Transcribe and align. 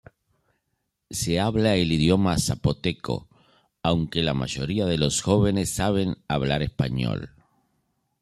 Se 1.11 1.39
habla 1.39 1.75
el 1.75 1.91
idioma 1.91 2.39
Zapoteco, 2.39 3.27
aunque 3.83 4.23
la 4.23 4.33
mayoría 4.33 4.87
de 4.87 4.97
los 4.97 5.21
jóvenes 5.21 5.75
saben 5.75 6.17
hablar 6.27 6.63
español. 6.63 7.29